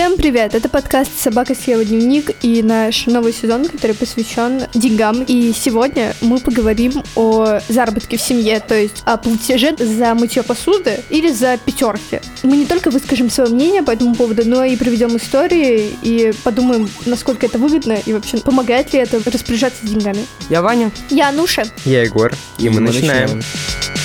Всем 0.00 0.16
привет! 0.16 0.54
Это 0.54 0.70
подкаст 0.70 1.10
«Собака 1.20 1.54
съела 1.54 1.84
дневник» 1.84 2.30
и 2.40 2.62
наш 2.62 3.04
новый 3.04 3.34
сезон, 3.34 3.66
который 3.66 3.94
посвящен 3.94 4.62
деньгам. 4.72 5.22
И 5.24 5.52
сегодня 5.52 6.14
мы 6.22 6.40
поговорим 6.40 7.02
о 7.16 7.58
заработке 7.68 8.16
в 8.16 8.22
семье, 8.22 8.60
то 8.60 8.74
есть 8.74 9.02
о 9.04 9.18
платеже 9.18 9.76
за 9.76 10.14
мытье 10.14 10.42
посуды 10.42 11.00
или 11.10 11.30
за 11.30 11.58
пятерки. 11.58 12.22
Мы 12.42 12.56
не 12.56 12.64
только 12.64 12.90
выскажем 12.90 13.28
свое 13.28 13.50
мнение 13.50 13.82
по 13.82 13.90
этому 13.90 14.14
поводу, 14.14 14.42
но 14.46 14.64
и 14.64 14.74
приведем 14.74 15.18
истории 15.18 15.94
и 16.00 16.32
подумаем, 16.44 16.88
насколько 17.04 17.44
это 17.44 17.58
выгодно 17.58 17.98
и 18.06 18.14
вообще 18.14 18.38
помогает 18.38 18.94
ли 18.94 19.00
это 19.00 19.20
распоряжаться 19.30 19.86
деньгами. 19.86 20.24
Я 20.48 20.62
Ваня. 20.62 20.90
Я 21.10 21.28
Ануша. 21.28 21.64
Я 21.84 22.04
Егор, 22.04 22.32
и, 22.56 22.70
мы, 22.70 22.76
мы 22.76 22.86
начинаем. 22.86 23.36
начинаем. 23.36 23.99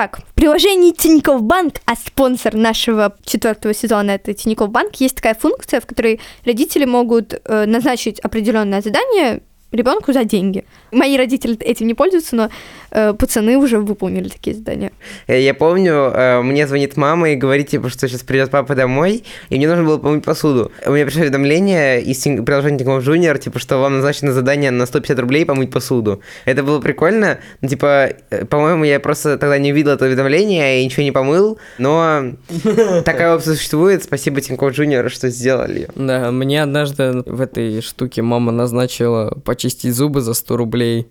Итак, 0.00 0.20
в 0.26 0.32
приложении 0.32 0.92
Тинькофф 0.92 1.42
Банк, 1.42 1.74
а 1.84 1.94
спонсор 1.94 2.54
нашего 2.54 3.14
четвертого 3.22 3.74
сезона 3.74 4.12
это 4.12 4.32
Тинькофф 4.32 4.70
Банк, 4.70 4.94
есть 4.94 5.16
такая 5.16 5.34
функция, 5.34 5.78
в 5.82 5.86
которой 5.86 6.22
родители 6.46 6.86
могут 6.86 7.34
э, 7.34 7.66
назначить 7.66 8.18
определенное 8.20 8.80
задание 8.80 9.42
ребенку 9.72 10.12
за 10.12 10.24
деньги. 10.24 10.64
Мои 10.92 11.16
родители 11.16 11.56
этим 11.58 11.86
не 11.86 11.94
пользуются, 11.94 12.36
но 12.36 12.50
э, 12.90 13.12
пацаны 13.14 13.56
уже 13.56 13.78
выполнили 13.78 14.28
такие 14.28 14.56
задания. 14.56 14.90
Э, 15.26 15.40
Я 15.40 15.54
помню, 15.54 15.92
э, 16.12 16.42
мне 16.42 16.66
звонит 16.66 16.96
мама 16.96 17.30
и 17.30 17.36
говорит, 17.36 17.68
типа, 17.68 17.88
что 17.88 18.08
сейчас 18.08 18.22
придет 18.22 18.50
папа 18.50 18.74
домой, 18.74 19.24
и 19.48 19.56
мне 19.56 19.68
нужно 19.68 19.84
было 19.84 19.98
помыть 19.98 20.24
посуду. 20.24 20.72
У 20.86 20.92
меня 20.92 21.04
пришло 21.04 21.22
уведомление 21.22 22.02
из 22.02 22.18
тин- 22.24 22.44
приложения 22.44 22.78
Тинькофф 22.78 23.06
Junior, 23.06 23.38
типа, 23.38 23.58
что 23.58 23.78
вам 23.78 23.94
назначено 23.94 24.32
задание 24.32 24.70
на 24.70 24.86
150 24.86 25.18
рублей 25.20 25.44
помыть 25.46 25.70
посуду. 25.70 26.20
Это 26.44 26.62
было 26.62 26.80
прикольно, 26.80 27.38
но, 27.60 27.68
типа, 27.68 28.10
э, 28.30 28.44
по-моему, 28.46 28.84
я 28.84 28.98
просто 29.00 29.38
тогда 29.38 29.58
не 29.58 29.72
увидел 29.72 29.92
это 29.92 30.06
уведомление 30.06 30.82
и 30.82 30.84
ничего 30.84 31.02
не 31.04 31.12
помыл, 31.12 31.58
но 31.78 32.32
такая 33.04 33.34
опция 33.34 33.54
существует, 33.54 34.02
спасибо 34.04 34.40
Тинькофф 34.40 34.76
Junior, 34.76 35.08
что 35.08 35.28
сделали. 35.28 35.88
Да, 35.94 36.30
мне 36.30 36.62
однажды 36.62 37.22
в 37.26 37.40
этой 37.40 37.80
штуке 37.82 38.22
мама 38.22 38.52
назначила 38.52 39.30
почистить 39.60 39.94
зубы 39.94 40.22
за 40.22 40.32
100 40.32 40.56
рублей. 40.56 41.06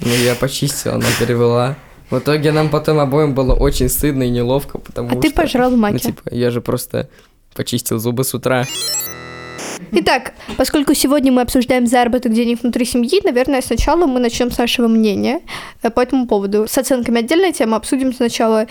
Ну, 0.00 0.08
я 0.24 0.34
почистил, 0.34 0.92
она 0.92 1.06
перевела. 1.18 1.76
В 2.10 2.18
итоге 2.18 2.52
нам 2.52 2.68
потом 2.68 2.98
обоим 2.98 3.32
было 3.34 3.54
очень 3.54 3.88
стыдно 3.88 4.24
и 4.24 4.28
неловко, 4.30 4.76
потому 4.78 5.18
А 5.18 5.22
ты 5.22 5.28
что... 5.28 5.36
пожрал 5.40 5.70
Ну, 5.70 5.78
маки. 5.78 5.98
типа, 6.02 6.20
я 6.30 6.50
же 6.50 6.60
просто 6.60 7.08
почистил 7.54 7.98
зубы 7.98 8.24
с 8.24 8.34
утра. 8.34 8.66
Итак, 9.90 10.34
поскольку 10.58 10.92
сегодня 10.94 11.32
мы 11.32 11.40
обсуждаем 11.40 11.86
заработок 11.86 12.32
денег 12.32 12.62
внутри 12.62 12.84
семьи, 12.84 13.20
наверное, 13.24 13.62
сначала 13.62 14.06
мы 14.06 14.20
начнем 14.20 14.50
с 14.50 14.58
нашего 14.58 14.86
мнения 14.88 15.40
э, 15.82 15.90
по 15.90 16.00
этому 16.00 16.26
поводу. 16.26 16.66
С 16.68 16.76
оценками 16.76 17.20
отдельная 17.20 17.52
тема. 17.52 17.76
Обсудим 17.76 18.12
сначала, 18.12 18.66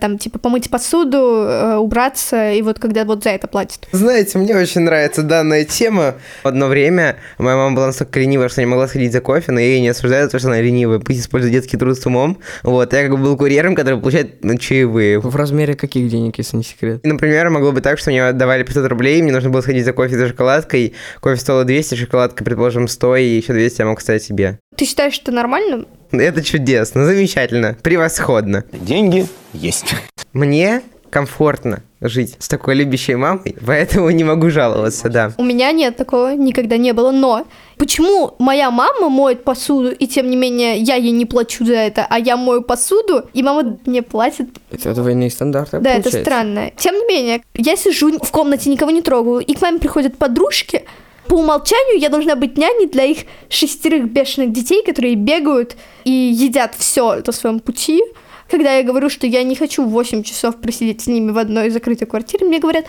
там, 0.00 0.18
типа, 0.18 0.38
помыть 0.38 0.70
посуду, 0.70 1.18
э, 1.18 1.76
убраться, 1.76 2.52
и 2.52 2.62
вот 2.62 2.78
когда 2.78 3.04
вот 3.04 3.24
за 3.24 3.30
это 3.30 3.46
платят. 3.46 3.88
Знаете, 3.92 4.38
мне 4.38 4.56
очень 4.56 4.82
нравится 4.82 5.22
данная 5.22 5.64
тема. 5.64 6.14
В 6.42 6.48
одно 6.48 6.66
время 6.66 7.16
моя 7.38 7.56
мама 7.56 7.74
была 7.74 7.86
настолько 7.88 8.20
ленивая, 8.20 8.48
что 8.48 8.60
не 8.60 8.66
могла 8.66 8.88
сходить 8.88 9.12
за 9.12 9.20
кофе, 9.20 9.52
но 9.52 9.60
я 9.60 9.66
ее 9.66 9.80
не 9.80 9.88
осуждаю, 9.88 10.24
за 10.24 10.30
то, 10.30 10.38
что 10.38 10.48
она 10.48 10.60
ленивая. 10.60 10.98
Пусть 10.98 11.20
использует 11.20 11.52
детский 11.52 11.76
труд 11.76 11.98
с 11.98 12.06
умом. 12.06 12.38
Вот, 12.62 12.92
я 12.92 13.02
как 13.02 13.12
бы 13.12 13.16
был 13.18 13.36
курьером, 13.36 13.74
который 13.74 13.98
получает 13.98 14.44
ну, 14.44 14.56
чаевые. 14.58 15.20
В 15.20 15.34
размере 15.36 15.74
каких 15.74 16.08
денег, 16.08 16.38
если 16.38 16.56
не 16.56 16.64
секрет? 16.64 17.00
Например, 17.04 17.50
могло 17.50 17.72
быть 17.72 17.84
так, 17.84 17.98
что 17.98 18.10
мне 18.10 18.32
давали 18.32 18.62
500 18.62 18.86
рублей, 18.88 19.22
мне 19.22 19.32
нужно 19.32 19.50
было 19.50 19.60
сходить 19.60 19.84
за 19.84 19.92
кофе 19.92 20.16
за 20.16 20.28
шоколадкой. 20.28 20.94
Кофе 21.20 21.40
стоило 21.40 21.64
200, 21.64 21.94
шоколадка, 21.94 22.44
предположим, 22.44 22.88
100, 22.88 23.16
и 23.16 23.24
еще 23.24 23.52
200 23.52 23.80
я 23.80 23.86
мог 23.86 23.98
оставить 23.98 24.22
себе. 24.22 24.58
Ты 24.76 24.84
считаешь 24.84 25.18
это 25.20 25.32
нормальным? 25.32 25.86
Это 26.18 26.42
чудесно, 26.42 27.04
замечательно, 27.04 27.76
превосходно. 27.82 28.64
Деньги 28.72 29.26
есть. 29.52 29.94
Мне 30.32 30.82
комфортно 31.10 31.82
жить 32.00 32.36
с 32.38 32.48
такой 32.48 32.76
любящей 32.76 33.16
мамой, 33.16 33.56
поэтому 33.66 34.10
не 34.10 34.24
могу 34.24 34.48
жаловаться, 34.48 35.08
да. 35.08 35.32
У 35.36 35.44
меня 35.44 35.72
нет 35.72 35.96
такого, 35.96 36.34
никогда 36.34 36.76
не 36.76 36.92
было, 36.92 37.10
но 37.10 37.46
почему 37.76 38.34
моя 38.38 38.70
мама 38.70 39.08
моет 39.08 39.44
посуду, 39.44 39.90
и 39.90 40.06
тем 40.06 40.30
не 40.30 40.36
менее 40.36 40.76
я 40.78 40.94
ей 40.94 41.10
не 41.10 41.26
плачу 41.26 41.64
за 41.66 41.74
это, 41.74 42.06
а 42.08 42.18
я 42.18 42.36
мою 42.36 42.62
посуду, 42.62 43.28
и 43.34 43.42
мама 43.42 43.76
мне 43.86 44.02
платит? 44.02 44.48
Это 44.70 44.94
двойные 44.94 45.30
стандарты, 45.30 45.80
Да, 45.80 45.90
это 45.90 46.02
получается. 46.04 46.30
странно. 46.30 46.70
Тем 46.76 46.94
не 46.94 47.06
менее, 47.06 47.42
я 47.54 47.76
сижу 47.76 48.16
в 48.18 48.30
комнате, 48.30 48.70
никого 48.70 48.90
не 48.92 49.02
трогаю, 49.02 49.40
и 49.40 49.52
к 49.54 49.60
маме 49.60 49.78
приходят 49.80 50.16
подружки, 50.16 50.84
по 51.30 51.34
умолчанию 51.34 52.00
я 52.00 52.08
должна 52.08 52.34
быть 52.34 52.58
няней 52.58 52.88
для 52.88 53.04
их 53.04 53.18
шестерых 53.48 54.10
бешеных 54.10 54.52
детей, 54.52 54.82
которые 54.84 55.14
бегают 55.14 55.76
и 56.02 56.10
едят 56.10 56.74
все 56.74 57.22
на 57.24 57.32
своем 57.32 57.60
пути. 57.60 58.02
Когда 58.50 58.74
я 58.74 58.82
говорю, 58.82 59.08
что 59.08 59.28
я 59.28 59.44
не 59.44 59.54
хочу 59.54 59.86
8 59.86 60.24
часов 60.24 60.60
просидеть 60.60 61.02
с 61.02 61.06
ними 61.06 61.30
в 61.30 61.38
одной 61.38 61.70
закрытой 61.70 62.06
квартире, 62.06 62.46
мне 62.46 62.58
говорят, 62.58 62.86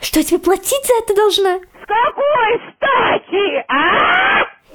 что 0.00 0.18
я 0.18 0.24
тебе 0.24 0.40
платить 0.40 0.84
за 0.84 0.92
это 1.04 1.14
должна? 1.14 1.60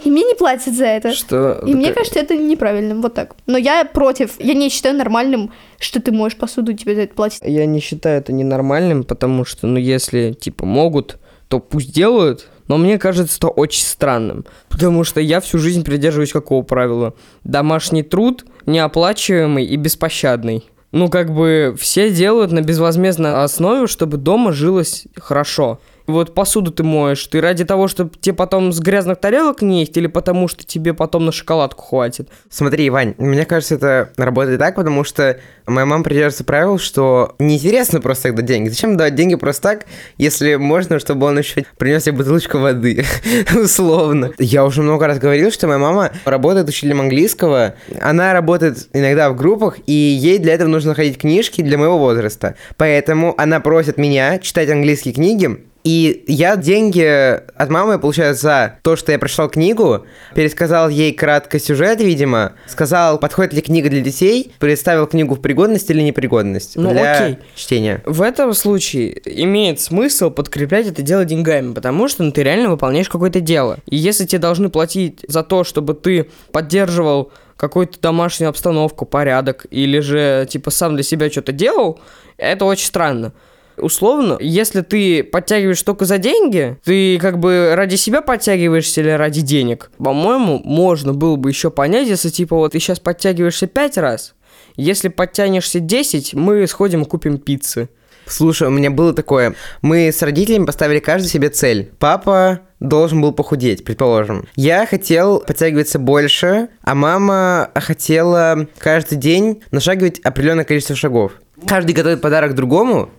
И 0.06 0.10
мне 0.10 0.24
не 0.24 0.36
платят 0.36 0.74
за 0.74 0.86
это. 0.86 1.12
Что? 1.12 1.62
И 1.68 1.74
мне 1.74 1.88
Так, 1.88 1.98
кажется, 1.98 2.20
это 2.22 2.38
неправильным, 2.38 3.02
вот 3.02 3.16
так. 3.16 3.36
Но 3.48 3.58
я 3.58 3.84
против, 3.84 4.40
я 4.40 4.54
не 4.54 4.70
считаю 4.70 4.96
нормальным, 4.96 5.52
что 5.78 6.02
ты 6.02 6.14
моешь 6.14 6.38
посуду, 6.38 6.72
тебе 6.72 6.96
за 6.96 7.02
это 7.02 7.14
платят. 7.14 7.42
Я 7.44 7.66
не 7.66 7.82
считаю 7.82 8.20
это 8.20 8.32
ненормальным, 8.32 9.04
потому 9.04 9.44
что, 9.44 9.68
ну, 9.68 9.78
если, 9.78 10.32
типа, 10.32 10.66
могут, 10.66 11.20
то 11.50 11.60
пусть 11.60 11.94
делают, 11.94 12.48
но 12.70 12.78
мне 12.78 12.98
кажется 12.98 13.36
это 13.38 13.50
очень 13.50 13.84
странным. 13.84 14.46
Потому 14.70 15.04
что 15.04 15.20
я 15.20 15.42
всю 15.42 15.58
жизнь 15.58 15.84
придерживаюсь 15.84 16.32
какого 16.32 16.62
правила? 16.62 17.14
Домашний 17.44 18.04
труд 18.04 18.46
неоплачиваемый 18.66 19.66
и 19.66 19.76
беспощадный. 19.76 20.64
Ну, 20.92 21.10
как 21.10 21.34
бы 21.34 21.76
все 21.78 22.10
делают 22.10 22.52
на 22.52 22.62
безвозмездной 22.62 23.44
основе, 23.44 23.88
чтобы 23.88 24.18
дома 24.18 24.54
жилось 24.54 25.06
хорошо. 25.18 25.80
Вот 26.10 26.34
посуду 26.34 26.72
ты 26.72 26.82
моешь, 26.82 27.26
ты 27.28 27.40
ради 27.40 27.66
того, 27.66 27.88
чтобы 27.88 28.12
тебе 28.20 28.34
потом 28.34 28.72
с 28.72 28.80
грязных 28.80 29.20
тарелок 29.20 29.62
не 29.62 29.82
есть, 29.82 29.96
или 29.96 30.08
потому 30.08 30.48
что 30.48 30.66
тебе 30.66 30.96
потом 30.96 31.28
на 31.28 31.32
шоколадку 31.32 31.84
хватит? 31.84 32.30
Смотри, 32.50 32.90
Вань, 32.90 33.14
мне 33.20 33.46
кажется, 33.46 33.76
это 33.76 34.10
работает 34.18 34.60
так, 34.60 34.76
потому 34.76 35.04
что 35.04 35.40
моя 35.68 35.86
мама 35.86 36.04
придерживается 36.04 36.44
правил, 36.44 36.80
что 36.80 37.36
неинтересно 37.38 38.02
просто 38.02 38.30
тогда 38.30 38.42
деньги. 38.42 38.70
Зачем 38.70 38.98
давать 38.98 39.14
деньги 39.14 39.36
просто 39.36 39.62
так, 39.62 39.86
если 40.18 40.56
можно, 40.56 40.98
чтобы 40.98 41.28
он 41.28 41.38
еще 41.38 41.64
принес 41.78 42.04
тебе 42.04 42.18
бутылочку 42.18 42.58
воды, 42.58 43.06
условно. 43.56 44.32
Я 44.40 44.66
уже 44.66 44.82
много 44.82 45.06
раз 45.06 45.20
говорил, 45.20 45.52
что 45.52 45.68
моя 45.68 45.78
мама 45.78 46.12
работает 46.26 46.68
учителем 46.68 47.02
английского. 47.02 47.76
Она 48.02 48.34
работает 48.34 48.88
иногда 48.94 49.30
в 49.30 49.36
группах, 49.36 49.78
и 49.86 49.94
ей 49.94 50.40
для 50.40 50.56
этого 50.56 50.70
нужно 50.70 50.90
находить 50.90 51.20
книжки 51.20 51.62
для 51.62 51.78
моего 51.78 52.00
возраста. 52.00 52.56
Поэтому 52.78 53.36
она 53.38 53.60
просит 53.60 53.98
меня 53.98 54.40
читать 54.40 54.72
английские 54.72 55.14
книги, 55.14 55.70
и 55.84 56.24
я 56.28 56.56
деньги 56.58 57.02
от 57.04 57.70
мамы 57.70 58.00
получаю 58.00 58.36
за 58.36 58.80
то, 58.84 58.96
что 58.96 59.12
я 59.12 59.20
прочитал 59.20 59.50
книгу, 59.50 60.06
пересказал 60.36 60.90
ей 60.90 61.14
кратко 61.14 61.58
сюжет, 61.60 62.02
видимо, 62.02 62.54
сказал, 62.68 63.18
подходит 63.18 63.54
ли 63.54 63.62
книга 63.62 63.90
для 63.90 64.02
детей, 64.02 64.52
представил 64.60 65.08
книгу 65.08 65.36
в 65.36 65.42
пригодность 65.42 65.90
или 65.90 66.02
непригодность 66.02 66.76
Ну, 66.76 66.92
для 66.92 67.14
окей. 67.14 67.38
чтения. 67.56 68.02
В 68.06 68.22
этом 68.22 68.54
случае 68.54 69.22
имеет 69.44 69.80
смысл 69.80 70.30
подкреплять 70.30 70.88
это 70.88 71.02
дело 71.02 71.24
деньгами, 71.26 71.74
потому 71.74 72.08
что 72.08 72.24
ну, 72.24 72.32
ты 72.32 72.44
реально 72.44 72.70
выполняешь 72.70 73.10
какое-то 73.10 73.40
дело. 73.40 73.78
И 73.86 73.96
если 73.96 74.26
тебе 74.26 74.40
должны 74.40 74.70
платить 74.70 75.24
за 75.28 75.44
то, 75.44 75.64
чтобы 75.64 75.94
ты 75.94 76.30
поддерживал 76.52 77.32
какую-то 77.56 78.00
домашнюю 78.00 78.50
обстановку, 78.50 79.06
порядок, 79.06 79.66
или 79.70 80.00
же 80.00 80.48
типа 80.50 80.72
сам 80.72 80.96
для 80.96 81.04
себя 81.04 81.30
что-то 81.30 81.52
делал, 81.52 82.00
это 82.38 82.66
очень 82.66 82.86
странно. 82.86 83.34
Условно, 83.80 84.38
если 84.40 84.82
ты 84.82 85.24
подтягиваешь 85.24 85.82
только 85.82 86.06
за 86.06 86.18
деньги, 86.18 86.78
ты 86.84 87.18
как 87.20 87.40
бы 87.40 87.74
ради 87.76 87.96
себя 87.96 88.22
подтягиваешься 88.22 89.02
или 89.02 89.10
ради 89.10 89.42
денег, 89.42 89.92
по-моему, 89.98 90.62
можно 90.64 91.14
было 91.14 91.36
бы 91.36 91.50
еще 91.50 91.72
понять, 91.72 92.08
если 92.08 92.30
типа 92.30 92.56
вот 92.56 92.74
ты 92.74 92.80
сейчас 92.80 93.00
подтягиваешься 93.00 93.68
5 93.68 93.98
раз, 93.98 94.36
если 94.76 95.08
подтянешься 95.10 95.80
10, 95.80 96.34
мы 96.34 96.66
сходим 96.68 97.04
и 97.04 97.06
купим 97.06 97.38
пиццы. 97.38 97.90
Слушай, 98.26 98.68
у 98.68 98.72
меня 98.72 98.92
было 98.92 99.14
такое. 99.14 99.56
Мы 99.82 100.10
с 100.10 100.22
родителями 100.22 100.66
поставили 100.66 101.00
каждый 101.00 101.28
себе 101.28 101.50
цель. 101.50 101.92
Папа 101.98 102.60
должен 102.80 103.22
был 103.22 103.34
похудеть, 103.34 103.84
предположим. 103.84 104.48
Я 104.56 104.86
хотел 104.86 105.40
подтягиваться 105.40 105.98
больше, 106.00 106.70
а 106.84 106.96
мама 106.96 107.72
хотела 107.76 108.68
каждый 108.78 109.18
день 109.18 109.64
нашагивать 109.72 110.20
определенное 110.20 110.64
количество 110.64 110.96
шагов. 110.96 111.34
Каждый 111.68 111.94
готовит 111.94 112.22
подарок 112.22 112.56
другому, 112.56 113.10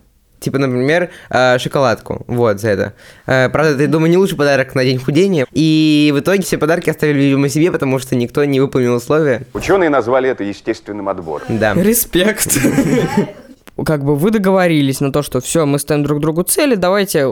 Типа, 0.40 0.58
например, 0.58 1.10
э, 1.28 1.58
шоколадку. 1.58 2.24
Вот, 2.26 2.60
за 2.60 2.70
это. 2.70 2.94
Э, 3.26 3.48
Правда, 3.50 3.72
это, 3.74 3.82
я 3.82 3.88
думаю, 3.88 4.10
не 4.10 4.16
лучший 4.16 4.36
подарок 4.38 4.74
на 4.74 4.82
день 4.84 4.98
худения. 4.98 5.46
И 5.52 6.10
в 6.14 6.20
итоге 6.20 6.42
все 6.42 6.56
подарки 6.56 6.88
оставили, 6.90 7.18
видимо, 7.24 7.48
себе, 7.50 7.70
потому 7.70 7.98
что 7.98 8.16
никто 8.16 8.44
не 8.44 8.58
выполнил 8.58 8.94
условия. 8.96 9.42
Ученые 9.52 9.90
назвали 9.90 10.30
это 10.30 10.42
естественным 10.42 11.08
отбором. 11.08 11.46
Да. 11.48 11.74
Респект. 11.74 12.58
как 13.84 14.04
бы 14.04 14.16
вы 14.16 14.30
договорились 14.30 15.00
на 15.00 15.12
то, 15.12 15.22
что 15.22 15.40
все, 15.40 15.66
мы 15.66 15.78
ставим 15.78 16.02
друг 16.02 16.20
другу 16.20 16.42
цели, 16.42 16.74
давайте, 16.74 17.26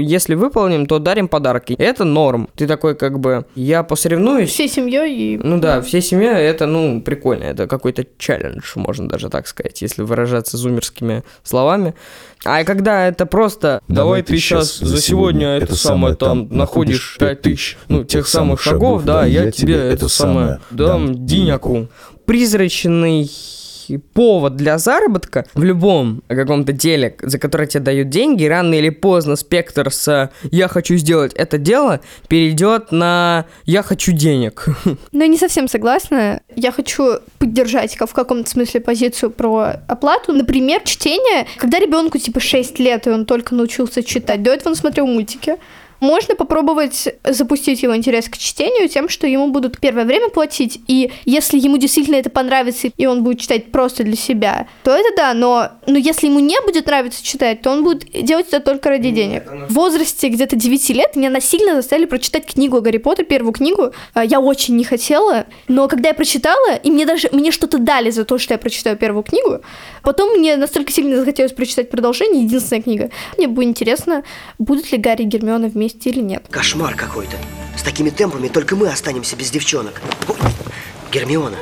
если 0.00 0.34
выполним, 0.34 0.86
то 0.86 0.98
дарим 0.98 1.28
подарки. 1.28 1.74
Это 1.74 2.04
норм. 2.04 2.48
Ты 2.56 2.66
такой, 2.66 2.94
как 2.94 3.18
бы, 3.18 3.44
я 3.54 3.82
посоревнуюсь. 3.82 4.50
Всей 4.50 4.68
семьей 4.68 5.34
и... 5.34 5.38
Ну 5.38 5.58
да, 5.58 5.80
всей 5.80 6.02
семьей 6.02 6.34
это, 6.34 6.66
ну, 6.66 7.00
прикольно. 7.00 7.44
Это 7.44 7.66
какой-то 7.66 8.04
челлендж, 8.18 8.72
можно 8.76 9.08
даже 9.08 9.28
так 9.28 9.46
сказать, 9.46 9.82
если 9.82 10.02
выражаться 10.02 10.56
зумерскими 10.56 11.24
словами. 11.42 11.94
А 12.44 12.64
когда 12.64 13.06
это 13.06 13.26
просто 13.26 13.82
«давай, 13.88 14.22
давай 14.22 14.22
ты 14.22 14.36
сейчас 14.38 14.78
за 14.78 15.00
сегодня 15.00 15.56
это, 15.56 15.74
самое 15.76 16.14
там 16.14 16.48
находишь 16.50 17.16
5 17.18 17.42
тысяч, 17.42 17.78
ну, 17.88 18.04
тех 18.04 18.26
самых 18.26 18.60
шагов, 18.60 19.04
да, 19.04 19.26
я 19.26 19.50
тебе 19.50 19.74
это 19.74 20.08
самое 20.08 20.60
дам 20.70 21.26
диняку». 21.26 21.88
Призрачный 22.24 23.30
повод 23.98 24.56
для 24.56 24.78
заработка 24.78 25.46
в 25.54 25.62
любом 25.62 26.22
каком-то 26.28 26.72
деле, 26.72 27.16
за 27.20 27.38
которое 27.38 27.66
тебе 27.66 27.82
дают 27.82 28.08
деньги, 28.08 28.44
рано 28.44 28.74
или 28.74 28.90
поздно 28.90 29.36
спектр 29.36 29.92
с 29.92 30.30
«я 30.50 30.68
хочу 30.68 30.96
сделать 30.96 31.32
это 31.34 31.58
дело» 31.58 32.00
перейдет 32.28 32.92
на 32.92 33.46
«я 33.64 33.82
хочу 33.82 34.12
денег». 34.12 34.66
Но 35.12 35.22
я 35.22 35.28
не 35.28 35.38
совсем 35.38 35.68
согласна. 35.68 36.40
Я 36.56 36.72
хочу 36.72 37.18
поддержать 37.38 37.96
в 37.96 38.12
каком-то 38.12 38.48
смысле 38.50 38.80
позицию 38.80 39.30
про 39.30 39.80
оплату. 39.86 40.32
Например, 40.32 40.80
чтение. 40.84 41.46
Когда 41.58 41.78
ребенку 41.78 42.18
типа 42.18 42.40
6 42.40 42.78
лет, 42.78 43.06
и 43.06 43.10
он 43.10 43.26
только 43.26 43.54
научился 43.54 44.02
читать, 44.02 44.42
до 44.42 44.50
этого 44.50 44.70
он 44.70 44.76
смотрел 44.76 45.06
мультики, 45.06 45.56
можно 46.00 46.34
попробовать 46.34 47.08
запустить 47.24 47.82
его 47.82 47.96
интерес 47.96 48.28
к 48.28 48.36
чтению 48.36 48.88
тем, 48.88 49.08
что 49.08 49.26
ему 49.26 49.48
будут 49.50 49.78
первое 49.78 50.04
время 50.04 50.30
платить, 50.30 50.80
и 50.88 51.12
если 51.24 51.58
ему 51.58 51.76
действительно 51.76 52.16
это 52.16 52.30
понравится, 52.30 52.88
и 52.96 53.06
он 53.06 53.22
будет 53.22 53.40
читать 53.40 53.70
просто 53.70 54.02
для 54.04 54.16
себя, 54.16 54.66
то 54.82 54.90
это 54.90 55.08
да, 55.16 55.34
но, 55.34 55.70
но 55.90 55.98
если 55.98 56.26
ему 56.26 56.40
не 56.40 56.60
будет 56.62 56.86
нравиться 56.86 57.24
читать, 57.24 57.62
то 57.62 57.70
он 57.70 57.84
будет 57.84 58.10
делать 58.10 58.48
это 58.48 58.60
только 58.60 58.88
ради 58.88 59.10
денег. 59.10 59.44
В 59.68 59.74
возрасте 59.74 60.28
где-то 60.28 60.56
9 60.56 60.90
лет 60.90 61.16
меня 61.16 61.30
насильно 61.30 61.74
заставили 61.74 62.06
прочитать 62.06 62.46
книгу 62.46 62.80
Гарри 62.80 62.98
Поттер, 62.98 63.24
первую 63.24 63.52
книгу. 63.52 63.92
А, 64.14 64.24
я 64.24 64.40
очень 64.40 64.76
не 64.76 64.84
хотела, 64.84 65.46
но 65.68 65.88
когда 65.88 66.08
я 66.08 66.14
прочитала, 66.14 66.74
и 66.76 66.90
мне 66.90 67.06
даже 67.06 67.28
мне 67.32 67.50
что-то 67.50 67.78
дали 67.78 68.10
за 68.10 68.24
то, 68.24 68.38
что 68.38 68.54
я 68.54 68.58
прочитаю 68.58 68.96
первую 68.96 69.22
книгу, 69.22 69.60
потом 70.02 70.38
мне 70.38 70.56
настолько 70.56 70.92
сильно 70.92 71.16
захотелось 71.16 71.52
прочитать 71.52 71.90
продолжение, 71.90 72.44
единственная 72.44 72.82
книга. 72.82 73.10
Мне 73.36 73.48
будет 73.48 73.68
интересно, 73.68 74.24
будут 74.58 74.90
ли 74.92 74.98
Гарри 74.98 75.22
и 75.22 75.26
Гермиона 75.26 75.68
вместе 75.68 75.90
вместе 75.90 76.10
или 76.10 76.20
нет. 76.20 76.44
Кошмар 76.50 76.94
какой-то. 76.94 77.36
С 77.76 77.82
такими 77.82 78.10
темпами 78.10 78.48
только 78.48 78.76
мы 78.76 78.88
останемся 78.88 79.36
без 79.36 79.50
девчонок. 79.50 80.00
Ой, 80.28 80.36
Гермиона, 81.12 81.56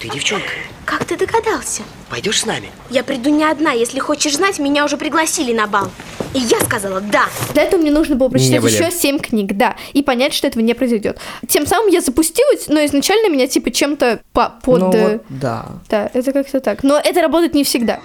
ты 0.00 0.08
девчонка. 0.08 0.50
Как 0.84 1.04
ты 1.04 1.16
догадался? 1.16 1.82
Пойдешь 2.10 2.40
с 2.40 2.46
нами? 2.46 2.70
Я 2.90 3.04
приду 3.04 3.30
не 3.30 3.44
одна. 3.44 3.70
Если 3.70 4.00
хочешь 4.00 4.34
знать, 4.34 4.58
меня 4.58 4.84
уже 4.84 4.96
пригласили 4.96 5.52
на 5.52 5.68
бал. 5.68 5.88
И 6.34 6.40
я 6.40 6.58
сказала 6.60 7.00
«да». 7.00 7.26
Для 7.54 7.62
этого 7.62 7.80
мне 7.80 7.92
нужно 7.92 8.16
было 8.16 8.28
прочитать 8.28 8.64
еще 8.64 8.90
семь 8.90 9.18
книг, 9.20 9.56
да, 9.56 9.76
и 9.92 10.02
понять, 10.02 10.34
что 10.34 10.48
этого 10.48 10.62
не 10.62 10.74
произойдет. 10.74 11.18
Тем 11.48 11.66
самым 11.66 11.88
я 11.88 12.00
запустилась, 12.00 12.66
но 12.68 12.84
изначально 12.84 13.32
меня 13.32 13.46
типа 13.46 13.70
чем-то 13.70 14.20
по 14.32 14.54
под... 14.62 14.80
Ну, 14.80 14.90
вот, 14.90 15.22
да. 15.28 15.66
Да, 15.88 16.10
это 16.12 16.32
как-то 16.32 16.60
так. 16.60 16.82
Но 16.82 16.98
это 16.98 17.22
работает 17.22 17.54
не 17.54 17.64
всегда 17.64 18.00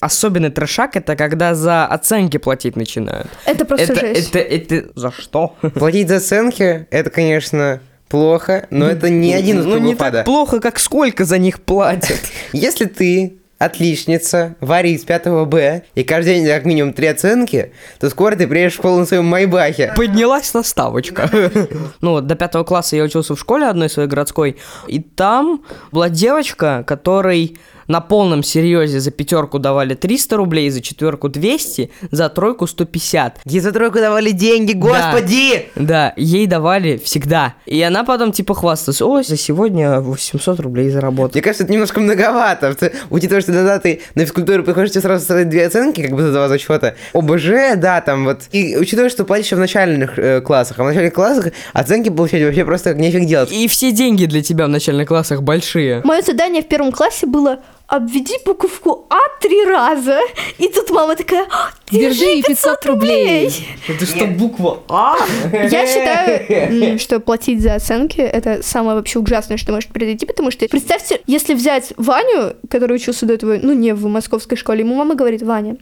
особенный 0.00 0.50
трешак 0.50 0.96
это 0.96 1.16
когда 1.16 1.54
за 1.54 1.86
оценки 1.86 2.36
платить 2.36 2.76
начинают. 2.76 3.26
Это 3.46 3.64
просто 3.64 3.94
это, 3.94 4.00
жесть. 4.00 4.28
Это, 4.28 4.38
это, 4.38 4.74
это 4.74 5.00
за 5.00 5.10
что? 5.10 5.56
Платить 5.74 6.10
за 6.10 6.16
оценки, 6.16 6.86
это, 6.90 7.08
конечно, 7.08 7.80
плохо, 8.14 8.68
но 8.70 8.86
это 8.86 9.10
не 9.10 9.34
один 9.34 9.58
из 9.58 9.64
Ну, 9.64 9.78
не 9.78 9.96
так 9.96 10.24
плохо, 10.24 10.60
как 10.60 10.78
сколько 10.78 11.24
за 11.24 11.36
них 11.38 11.60
платят. 11.60 12.20
Если 12.52 12.84
ты 12.84 13.38
отличница, 13.58 14.54
Варя 14.60 14.90
из 14.90 15.02
5 15.02 15.46
Б, 15.48 15.82
и 15.96 16.04
каждый 16.04 16.36
день 16.36 16.46
как 16.46 16.64
минимум 16.64 16.92
три 16.92 17.08
оценки, 17.08 17.72
то 17.98 18.08
скоро 18.08 18.36
ты 18.36 18.46
приедешь 18.46 18.74
в 18.74 18.76
школу 18.76 19.00
на 19.00 19.06
своем 19.06 19.24
Майбахе. 19.24 19.94
Поднялась 19.96 20.54
наставочка. 20.54 21.28
ну 22.00 22.12
вот, 22.12 22.28
до 22.28 22.36
пятого 22.36 22.62
класса 22.62 22.94
я 22.94 23.02
учился 23.02 23.34
в 23.34 23.40
школе 23.40 23.66
одной 23.66 23.90
своей 23.90 24.08
городской, 24.08 24.58
и 24.86 25.00
там 25.00 25.62
была 25.90 26.08
девочка, 26.08 26.84
которой 26.86 27.56
на 27.88 28.00
полном 28.00 28.42
серьезе 28.42 29.00
за 29.00 29.10
пятерку 29.10 29.58
давали 29.58 29.94
300 29.94 30.36
рублей, 30.36 30.70
за 30.70 30.80
четверку 30.80 31.28
200, 31.28 31.90
за 32.10 32.28
тройку 32.28 32.66
150. 32.66 33.40
Ей 33.44 33.60
за 33.60 33.72
тройку 33.72 33.98
давали 33.98 34.30
деньги, 34.30 34.72
господи! 34.72 35.68
Да, 35.74 35.84
да, 35.84 36.14
ей 36.16 36.46
давали 36.46 36.96
всегда. 36.96 37.54
И 37.66 37.80
она 37.82 38.04
потом 38.04 38.32
типа 38.32 38.54
хвасталась, 38.54 39.02
ой, 39.02 39.24
за 39.24 39.36
сегодня 39.36 40.00
800 40.00 40.60
рублей 40.60 40.90
заработал. 40.90 41.32
Мне 41.34 41.42
кажется, 41.42 41.64
это 41.64 41.72
немножко 41.72 42.00
многовато. 42.00 42.74
Учитывая, 43.10 43.40
что 43.40 43.52
тогда 43.52 43.78
ты 43.78 44.02
на 44.14 44.22
физкультуру 44.24 44.64
приходишь, 44.64 44.90
тебе 44.90 45.02
сразу 45.02 45.24
ставят 45.24 45.48
две 45.48 45.66
оценки, 45.66 46.02
как 46.02 46.12
бы 46.12 46.22
за 46.22 46.32
два 46.32 46.48
зачета. 46.48 46.96
ОБЖ, 47.12 47.76
да, 47.76 48.00
там 48.00 48.24
вот. 48.24 48.42
И 48.52 48.76
учитывая, 48.76 49.08
что 49.08 49.24
платишь 49.24 49.52
в 49.52 49.58
начальных 49.58 50.18
э, 50.18 50.40
классах, 50.40 50.78
а 50.78 50.84
в 50.84 50.86
начальных 50.86 51.14
классах 51.14 51.52
оценки 51.72 52.08
получать 52.08 52.42
вообще 52.42 52.64
просто 52.64 52.90
как 52.90 52.98
нефиг 52.98 53.26
делать. 53.26 53.52
И 53.52 53.68
все 53.68 53.92
деньги 53.92 54.26
для 54.26 54.42
тебя 54.42 54.66
в 54.66 54.68
начальных 54.68 55.08
классах 55.08 55.42
большие. 55.42 56.02
Мое 56.04 56.22
задание 56.22 56.62
в 56.62 56.68
первом 56.68 56.92
классе 56.92 57.26
было 57.26 57.60
обведи 57.96 58.34
буковку 58.44 59.06
А 59.10 59.16
три 59.40 59.64
раза. 59.64 60.18
И 60.58 60.68
тут 60.68 60.90
мама 60.90 61.16
такая, 61.16 61.46
держи 61.90 62.42
500 62.42 62.86
рублей. 62.86 63.66
Это 63.88 64.06
что, 64.06 64.26
буква 64.26 64.80
А? 64.88 65.16
Я 65.52 65.86
считаю, 65.86 66.98
что 66.98 67.20
платить 67.20 67.62
за 67.62 67.74
оценки 67.74 68.20
это 68.20 68.62
самое 68.62 68.96
вообще 68.96 69.18
ужасное, 69.18 69.56
что 69.56 69.72
может 69.72 69.90
произойти, 69.90 70.26
потому 70.26 70.50
что 70.50 70.66
представьте, 70.68 71.20
если 71.26 71.54
взять 71.54 71.92
Ваню, 71.96 72.56
который 72.68 72.96
учился 72.96 73.26
до 73.26 73.34
этого, 73.34 73.58
ну 73.62 73.72
не 73.72 73.94
в 73.94 74.06
московской 74.06 74.56
школе, 74.56 74.80
ему 74.80 74.94
мама 74.94 75.14
говорит, 75.14 75.42
Ваня, 75.42 75.76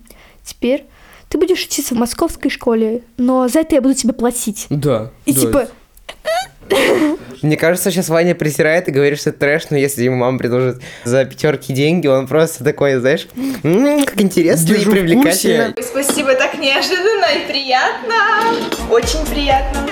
теперь 0.44 0.84
ты 1.28 1.38
будешь 1.38 1.64
учиться 1.64 1.94
в 1.94 1.98
московской 1.98 2.50
школе, 2.50 3.02
но 3.16 3.48
за 3.48 3.60
это 3.60 3.74
я 3.76 3.80
буду 3.80 3.94
тебе 3.94 4.12
платить. 4.12 4.66
Да. 4.68 5.10
И 5.24 5.32
типа, 5.32 5.68
мне 7.42 7.56
кажется, 7.56 7.90
сейчас 7.90 8.08
Ваня 8.08 8.34
презирает 8.34 8.88
и 8.88 8.92
говорит, 8.92 9.18
что 9.18 9.30
это 9.30 9.40
трэш, 9.40 9.70
но 9.70 9.76
если 9.76 10.04
ему 10.04 10.16
мама 10.16 10.38
предложит 10.38 10.82
за 11.04 11.24
пятерки 11.24 11.72
деньги, 11.72 12.06
он 12.06 12.26
просто 12.26 12.64
такой, 12.64 12.96
знаешь, 12.96 13.26
м-м, 13.62 14.04
как 14.04 14.20
интересно 14.20 14.66
Держу 14.66 14.90
и 14.90 14.94
привлекательно. 14.94 15.74
Спасибо, 15.80 16.34
так 16.34 16.58
неожиданно 16.58 17.26
и 17.36 17.50
приятно. 17.50 18.14
Очень 18.90 19.24
приятно. 19.26 19.88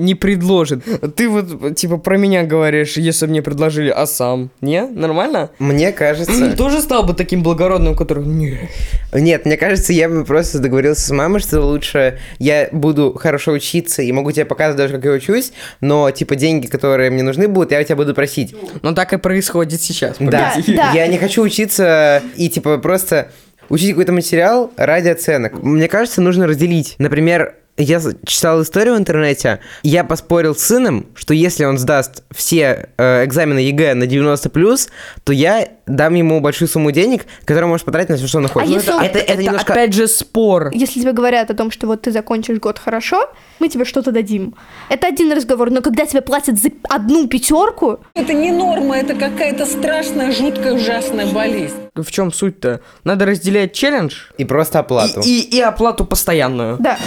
Не 0.00 0.14
предложит. 0.14 0.82
Ты 1.14 1.28
вот, 1.28 1.76
типа, 1.76 1.98
про 1.98 2.16
меня 2.16 2.44
говоришь, 2.44 2.96
если 2.96 3.26
бы 3.26 3.32
мне 3.32 3.42
предложили, 3.42 3.90
а 3.90 4.06
сам? 4.06 4.50
Не? 4.60 4.86
Нормально? 4.86 5.50
Мне 5.58 5.92
кажется... 5.92 6.56
Тоже 6.56 6.80
стал 6.80 7.02
бы 7.04 7.14
таким 7.14 7.42
благородным, 7.42 7.94
который... 7.94 8.24
Нет. 8.24 8.70
Нет, 9.12 9.44
мне 9.44 9.56
кажется, 9.56 9.92
я 9.92 10.08
бы 10.08 10.24
просто 10.24 10.58
договорился 10.58 11.02
с 11.02 11.10
мамой, 11.10 11.40
что 11.40 11.60
лучше 11.60 12.18
я 12.38 12.68
буду 12.72 13.12
хорошо 13.12 13.52
учиться 13.52 14.02
и 14.02 14.10
могу 14.12 14.32
тебе 14.32 14.46
показывать 14.46 14.78
даже, 14.78 14.94
как 14.94 15.04
я 15.04 15.12
учусь, 15.12 15.52
но, 15.80 16.10
типа, 16.10 16.34
деньги, 16.36 16.66
которые 16.66 17.10
мне 17.10 17.22
нужны 17.22 17.46
будут, 17.46 17.72
я 17.72 17.80
у 17.80 17.84
тебя 17.84 17.96
буду 17.96 18.14
просить. 18.14 18.54
Ну, 18.82 18.94
так 18.94 19.12
и 19.12 19.18
происходит 19.18 19.82
сейчас. 19.82 20.16
Да, 20.18 20.54
да. 20.66 20.92
Я 20.92 21.06
не 21.08 21.18
хочу 21.18 21.42
учиться 21.42 22.22
и, 22.36 22.48
типа, 22.48 22.78
просто 22.78 23.30
учить 23.68 23.90
какой-то 23.90 24.12
материал 24.12 24.70
ради 24.76 25.08
оценок. 25.08 25.62
Мне 25.62 25.88
кажется, 25.88 26.20
нужно 26.20 26.46
разделить. 26.46 26.96
Например, 26.98 27.54
я 27.82 28.00
читал 28.24 28.62
историю 28.62 28.94
в 28.94 28.98
интернете, 28.98 29.60
я 29.82 30.04
поспорил 30.04 30.54
с 30.54 30.62
сыном, 30.62 31.06
что 31.14 31.34
если 31.34 31.64
он 31.64 31.78
сдаст 31.78 32.22
все 32.30 32.90
э, 32.96 33.24
экзамены 33.24 33.60
ЕГЭ 33.60 33.94
на 33.94 34.04
90+, 34.04 34.90
то 35.24 35.32
я 35.32 35.68
дам 35.86 36.14
ему 36.14 36.40
большую 36.40 36.68
сумму 36.68 36.90
денег, 36.90 37.26
которую 37.44 37.68
может 37.68 37.84
потратить 37.84 38.10
на 38.10 38.16
все, 38.16 38.26
что 38.26 38.38
он 38.38 38.48
хочет. 38.48 38.68
А 38.68 38.70
ну, 38.70 38.76
если 38.76 38.94
это, 38.94 39.04
это, 39.04 39.18
это, 39.18 39.32
это 39.32 39.42
немножко... 39.42 39.72
опять 39.72 39.92
же 39.92 40.06
спор. 40.06 40.70
Если 40.72 41.00
тебе 41.00 41.12
говорят 41.12 41.50
о 41.50 41.54
том, 41.54 41.70
что 41.70 41.86
вот 41.86 42.02
ты 42.02 42.12
закончишь 42.12 42.58
год 42.58 42.78
хорошо, 42.78 43.30
мы 43.58 43.68
тебе 43.68 43.84
что-то 43.84 44.12
дадим. 44.12 44.54
Это 44.88 45.06
один 45.06 45.32
разговор, 45.32 45.70
но 45.70 45.82
когда 45.82 46.06
тебе 46.06 46.20
платят 46.20 46.58
за 46.58 46.70
одну 46.88 47.26
пятерку... 47.26 48.00
Это 48.14 48.32
не 48.32 48.52
норма, 48.52 48.98
это 48.98 49.14
какая-то 49.14 49.66
страшная, 49.66 50.32
жуткая, 50.32 50.74
ужасная 50.74 51.26
болезнь. 51.26 51.74
В 51.94 52.10
чем 52.10 52.32
суть-то? 52.32 52.80
Надо 53.04 53.26
разделять 53.26 53.72
челлендж... 53.72 54.14
И 54.38 54.44
просто 54.44 54.78
оплату. 54.78 55.20
И, 55.24 55.40
и, 55.40 55.56
и 55.56 55.60
оплату 55.60 56.04
постоянную. 56.04 56.76
Да. 56.78 56.98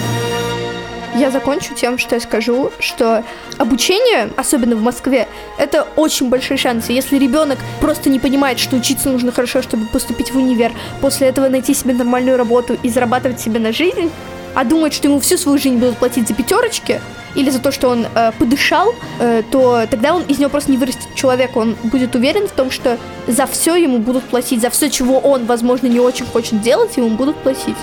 Я 1.16 1.30
закончу 1.30 1.76
тем, 1.76 2.00
что 2.00 2.16
я 2.16 2.22
скажу, 2.22 2.72
что 2.80 3.24
обучение, 3.58 4.30
особенно 4.36 4.76
в 4.76 4.82
Москве, 4.82 5.28
это 5.58 5.88
очень 5.96 6.30
большие 6.30 6.58
шансы. 6.58 6.92
Если 6.92 7.18
ребенок 7.18 7.60
просто 7.80 8.10
не 8.10 8.20
понимает, 8.20 8.58
что 8.58 8.76
учиться 8.76 9.10
нужно 9.10 9.32
хорошо, 9.32 9.62
чтобы 9.62 9.86
поступить 9.86 10.32
в 10.34 10.38
универ, 10.38 10.72
после 11.02 11.28
этого 11.28 11.50
найти 11.50 11.76
себе 11.76 11.94
нормальную 11.94 12.38
работу 12.38 12.76
и 12.82 12.90
зарабатывать 12.90 13.40
себе 13.40 13.60
на 13.60 13.72
жизнь, 13.72 14.12
а 14.56 14.64
думает, 14.64 14.94
что 14.94 15.08
ему 15.08 15.20
всю 15.20 15.38
свою 15.38 15.58
жизнь 15.58 15.78
будут 15.78 15.98
платить 15.98 16.28
за 16.28 16.34
пятерочки 16.34 17.00
или 17.36 17.50
за 17.50 17.60
то, 17.60 17.72
что 17.72 17.90
он 17.90 18.06
э, 18.14 18.32
подышал, 18.38 18.94
э, 19.20 19.44
то 19.52 19.86
тогда 19.90 20.16
он 20.16 20.24
из 20.24 20.40
него 20.40 20.50
просто 20.50 20.72
не 20.72 20.78
вырастет 20.78 21.14
человек. 21.16 21.56
Он 21.56 21.76
будет 21.84 22.16
уверен 22.16 22.48
в 22.48 22.52
том, 22.52 22.70
что 22.72 22.98
за 23.28 23.46
все 23.48 23.76
ему 23.76 24.00
будут 24.00 24.24
платить, 24.24 24.62
за 24.62 24.70
все, 24.70 24.90
чего 24.90 25.20
он, 25.20 25.46
возможно, 25.46 25.88
не 25.88 26.00
очень 26.00 26.26
хочет 26.26 26.62
делать, 26.62 26.98
ему 26.98 27.10
будут 27.10 27.36
платить. 27.38 27.78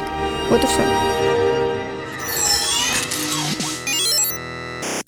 Вот 0.50 0.62
и 0.62 0.66
все. 0.66 1.19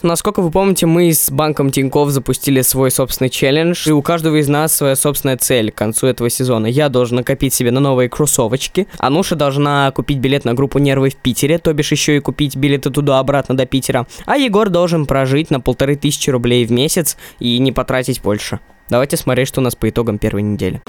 Насколько 0.02 0.42
вы 0.42 0.50
помните, 0.50 0.86
мы 0.86 1.12
с 1.12 1.30
банком 1.30 1.70
Тинькофф 1.70 2.10
запустили 2.10 2.60
свой 2.62 2.90
собственный 2.90 3.30
челлендж, 3.30 3.88
и 3.88 3.92
у 3.92 4.02
каждого 4.02 4.40
из 4.40 4.48
нас 4.48 4.74
своя 4.74 4.96
собственная 4.96 5.36
цель 5.36 5.70
к 5.70 5.76
концу 5.76 6.08
этого 6.08 6.28
сезона. 6.28 6.66
Я 6.66 6.88
должен 6.88 7.18
накопить 7.18 7.54
себе 7.54 7.70
на 7.70 7.78
новые 7.78 8.08
кроссовочки, 8.08 8.88
Ануша 8.98 9.36
должна 9.36 9.92
купить 9.92 10.18
билет 10.18 10.44
на 10.44 10.54
группу 10.54 10.80
«Нервы» 10.80 11.10
в 11.10 11.16
Питере, 11.16 11.58
то 11.58 11.72
бишь 11.72 11.92
еще 11.92 12.16
и 12.16 12.20
купить 12.20 12.56
билеты 12.56 12.90
туда-обратно 12.90 13.56
до 13.56 13.64
Питера, 13.64 14.08
а 14.26 14.36
Егор 14.36 14.70
должен 14.70 15.06
прожить 15.06 15.50
на 15.50 15.60
полторы 15.60 15.94
тысячи 15.94 16.30
рублей 16.30 16.66
в 16.66 16.72
месяц 16.72 17.16
и 17.38 17.60
не 17.60 17.70
потратить 17.70 18.22
больше. 18.22 18.58
Давайте 18.88 19.16
смотреть, 19.16 19.46
что 19.46 19.60
у 19.60 19.64
нас 19.64 19.76
по 19.76 19.88
итогам 19.88 20.18
первой 20.18 20.42
недели. 20.42 20.82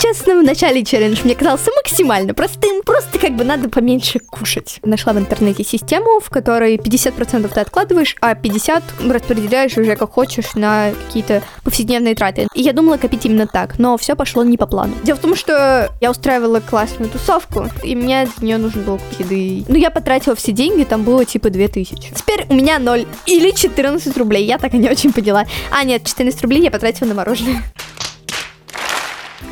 Честно, 0.00 0.38
в 0.38 0.44
начале 0.44 0.84
челлендж 0.84 1.22
мне 1.24 1.34
казался 1.34 1.70
максимально 1.76 2.32
простым. 2.32 2.82
Просто 2.82 3.18
как 3.18 3.34
бы 3.34 3.42
надо 3.42 3.68
поменьше 3.68 4.20
кушать. 4.20 4.78
Нашла 4.84 5.12
в 5.12 5.18
интернете 5.18 5.64
систему, 5.64 6.20
в 6.20 6.30
которой 6.30 6.76
50% 6.76 7.52
ты 7.52 7.60
откладываешь, 7.60 8.14
а 8.20 8.34
50% 8.34 9.12
распределяешь 9.12 9.76
уже 9.76 9.96
как 9.96 10.12
хочешь 10.12 10.54
на 10.54 10.92
какие-то 11.06 11.42
повседневные 11.64 12.14
траты. 12.14 12.46
И 12.54 12.62
я 12.62 12.72
думала 12.72 12.96
копить 12.96 13.26
именно 13.26 13.48
так, 13.48 13.78
но 13.78 13.96
все 13.96 14.14
пошло 14.14 14.44
не 14.44 14.56
по 14.56 14.66
плану. 14.66 14.94
Дело 15.02 15.16
в 15.16 15.20
том, 15.20 15.34
что 15.34 15.92
я 16.00 16.10
устраивала 16.10 16.60
классную 16.60 17.10
тусовку, 17.10 17.68
и 17.82 17.96
мне 17.96 18.28
для 18.38 18.46
нее 18.46 18.58
нужен 18.58 18.84
был 18.84 19.00
еды. 19.18 19.64
Ну, 19.68 19.76
я 19.76 19.90
потратила 19.90 20.36
все 20.36 20.52
деньги, 20.52 20.84
там 20.84 21.02
было 21.02 21.24
типа 21.24 21.50
2000. 21.50 22.12
Теперь 22.14 22.46
у 22.48 22.54
меня 22.54 22.78
0 22.78 23.04
или 23.26 23.50
14 23.50 24.16
рублей, 24.16 24.44
я 24.44 24.58
так 24.58 24.74
и 24.74 24.78
не 24.78 24.88
очень 24.88 25.12
поняла. 25.12 25.44
А, 25.70 25.82
нет, 25.82 26.04
14 26.04 26.40
рублей 26.42 26.62
я 26.62 26.70
потратила 26.70 27.08
на 27.08 27.14
мороженое. 27.14 27.64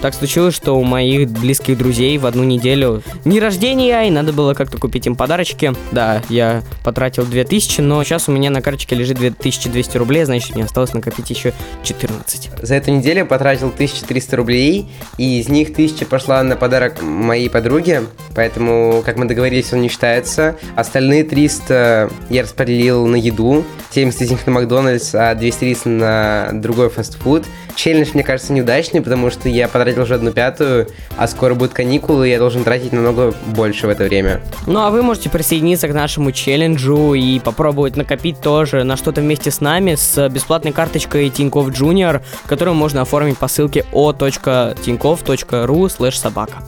Так 0.03 0.15
случилось, 0.15 0.55
что 0.55 0.79
у 0.79 0.85
моих 0.85 1.31
близких 1.31 1.79
друзей 1.79 2.19
в 2.19 2.27
одну 2.27 2.45
неделю 2.45 3.03
не 3.25 3.41
рождения, 3.41 4.07
и 4.07 4.11
надо 4.11 4.33
было 4.33 4.55
как-то 4.55 4.79
купить 4.79 5.07
им 5.07 5.17
подарочки. 5.17 5.73
Да, 5.91 6.23
я 6.29 6.63
потратил 6.85 7.25
2000, 7.25 7.81
но 7.81 8.05
сейчас 8.05 8.29
у 8.29 8.33
меня 8.33 8.51
на 8.51 8.61
карточке 8.61 8.95
лежит 8.95 9.17
2200 9.17 9.97
рублей, 9.97 10.25
значит, 10.25 10.55
мне 10.55 10.65
осталось 10.65 10.93
накопить 10.93 11.31
еще 11.31 11.55
14. 11.83 12.51
За 12.63 12.75
эту 12.75 12.91
неделю 12.91 13.21
я 13.21 13.25
потратил 13.25 13.69
1300 13.69 14.37
рублей, 14.37 14.89
и 15.17 15.41
из 15.41 15.49
них 15.49 15.71
1000 15.71 16.05
пошла 16.07 16.43
на 16.43 16.57
подарок 16.57 17.03
моей 17.03 17.49
подруге, 17.49 18.03
поэтому, 18.35 19.03
как 19.05 19.17
мы 19.17 19.25
договорились, 19.25 19.73
он 19.73 19.81
не 19.81 19.89
считается. 19.89 20.57
Остальные 20.77 21.25
300 21.25 22.11
я 22.29 22.43
распределил 22.43 23.07
на 23.07 23.17
еду, 23.17 23.65
70 23.93 24.23
из 24.23 24.31
них 24.31 24.47
на 24.47 24.53
Макдональдс, 24.53 25.15
а 25.15 25.35
230 25.35 25.87
на 25.87 26.51
другой 26.53 26.91
фастфуд. 26.91 27.45
Челлендж, 27.75 28.11
мне 28.15 28.23
кажется, 28.23 28.53
неудачный, 28.53 29.03
потому 29.03 29.31
что 29.31 29.49
я 29.49 29.69
потратил 29.69 29.86
уже 29.99 30.15
одну 30.15 30.33
пятую, 30.33 30.89
а 31.17 31.29
скоро 31.29 31.55
будут 31.55 31.73
каникулы, 31.73 32.29
и 32.29 32.31
я 32.31 32.39
должен 32.39 32.65
тратить 32.65 32.93
намного 32.93 33.35
больше 33.47 33.87
в 33.87 33.91
это 33.91 34.05
время. 34.05 34.41
Ну 34.67 34.81
а 34.81 34.91
вы 34.91 35.03
можете 35.03 35.31
присоединиться 35.31 35.89
к 35.89 35.95
нашему 35.95 36.33
челленджу 36.33 37.15
и 37.15 37.39
попробовать 37.41 37.97
накопить 37.97 38.41
тоже 38.41 38.85
на 38.85 38.97
что-то 38.97 39.21
вместе 39.21 39.51
с 39.51 39.61
нами 39.61 39.95
с 39.95 40.29
бесплатной 40.29 40.73
карточкой 40.73 41.31
Тинькофф 41.31 41.69
Junior, 41.69 42.23
которую 42.47 42.75
можно 42.75 43.03
оформить 43.03 43.39
по 43.39 43.49
ссылке 43.49 43.85
o.tinkoff.ru 43.93 45.87
собака. 46.17 46.63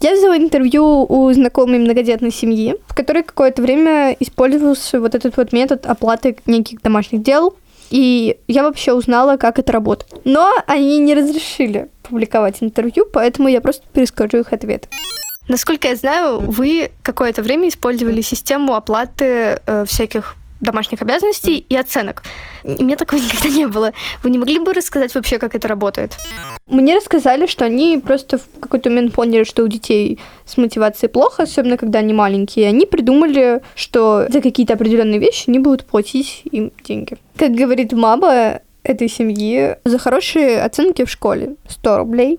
Я 0.00 0.14
взяла 0.14 0.36
интервью 0.36 1.06
у 1.08 1.32
знакомой 1.32 1.78
многодетной 1.78 2.30
семьи, 2.30 2.76
в 2.86 2.94
которой 2.94 3.24
какое-то 3.24 3.62
время 3.62 4.16
использовался 4.20 5.00
вот 5.00 5.14
этот 5.14 5.36
вот 5.36 5.52
метод 5.52 5.86
оплаты 5.86 6.36
неких 6.46 6.80
домашних 6.82 7.22
дел. 7.22 7.56
И 7.90 8.38
я 8.48 8.62
вообще 8.62 8.92
узнала, 8.92 9.36
как 9.36 9.58
это 9.58 9.72
работает. 9.72 10.20
Но 10.24 10.52
они 10.66 10.98
не 10.98 11.14
разрешили 11.14 11.88
публиковать 12.02 12.62
интервью, 12.62 13.06
поэтому 13.12 13.48
я 13.48 13.60
просто 13.60 13.84
перескажу 13.92 14.38
их 14.38 14.52
ответ. 14.52 14.88
Насколько 15.48 15.88
я 15.88 15.96
знаю, 15.96 16.40
вы 16.40 16.90
какое-то 17.02 17.42
время 17.42 17.68
использовали 17.68 18.20
систему 18.20 18.74
оплаты 18.74 19.60
э, 19.64 19.84
всяких 19.86 20.36
домашних 20.60 21.02
обязанностей 21.02 21.64
и 21.68 21.76
оценок. 21.76 22.22
И 22.64 22.82
мне 22.82 22.96
такого 22.96 23.20
никогда 23.22 23.48
не 23.48 23.66
было. 23.66 23.92
Вы 24.22 24.30
не 24.30 24.38
могли 24.38 24.58
бы 24.58 24.72
рассказать 24.72 25.14
вообще, 25.14 25.38
как 25.38 25.54
это 25.54 25.68
работает? 25.68 26.16
Мне 26.66 26.96
рассказали, 26.96 27.46
что 27.46 27.64
они 27.64 27.98
просто 28.04 28.38
в 28.38 28.60
какой-то 28.60 28.90
момент 28.90 29.12
поняли, 29.12 29.44
что 29.44 29.64
у 29.64 29.68
детей 29.68 30.18
с 30.44 30.56
мотивацией 30.56 31.10
плохо, 31.10 31.44
особенно 31.44 31.76
когда 31.76 32.00
они 32.00 32.12
маленькие. 32.12 32.66
И 32.66 32.68
они 32.68 32.86
придумали, 32.86 33.62
что 33.74 34.26
за 34.28 34.40
какие-то 34.40 34.74
определенные 34.74 35.18
вещи 35.18 35.44
они 35.48 35.58
будут 35.58 35.84
платить 35.84 36.42
им 36.50 36.72
деньги. 36.84 37.16
Как 37.36 37.52
говорит 37.52 37.92
мама 37.92 38.60
этой 38.82 39.08
семьи, 39.08 39.76
за 39.84 39.98
хорошие 39.98 40.62
оценки 40.62 41.04
в 41.04 41.10
школе 41.10 41.56
100 41.68 41.98
рублей, 41.98 42.38